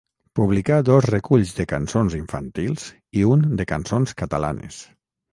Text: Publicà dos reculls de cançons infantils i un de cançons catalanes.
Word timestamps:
Publicà 0.37 0.75
dos 0.85 1.07
reculls 1.09 1.51
de 1.57 1.65
cançons 1.73 2.15
infantils 2.19 2.85
i 3.19 3.27
un 3.33 3.43
de 3.61 3.67
cançons 3.73 4.15
catalanes. 4.23 4.81